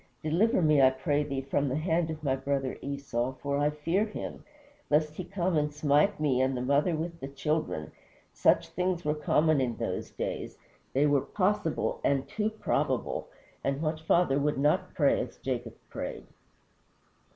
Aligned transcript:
Deliver 0.23 0.63
me, 0.63 0.81
I 0.81 0.89
pray 0.89 1.21
thee, 1.23 1.41
from 1.41 1.69
the 1.69 1.75
hand 1.75 2.09
of 2.09 2.23
my 2.23 2.35
brother 2.35 2.75
Esau, 2.81 3.33
for 3.33 3.59
I 3.59 3.69
fear 3.69 4.03
him, 4.07 4.43
lest 4.89 5.13
he 5.13 5.23
come 5.23 5.55
and 5.55 5.71
smite 5.71 6.19
me 6.19 6.41
and 6.41 6.57
the 6.57 6.61
mother 6.61 6.95
with 6.95 7.19
the 7.19 7.27
children." 7.27 7.91
Such 8.33 8.69
things 8.69 9.05
were 9.05 9.13
common 9.13 9.61
in 9.61 9.77
those 9.77 10.09
days 10.09 10.57
they 10.93 11.05
were 11.05 11.21
possible 11.21 12.01
and 12.03 12.27
too 12.27 12.49
probable 12.49 13.27
and 13.63 13.79
what 13.79 13.99
father 13.99 14.39
would 14.39 14.57
not 14.57 14.95
pray 14.95 15.19
as 15.21 15.37
Jacob 15.37 15.75
prayed? 15.91 16.25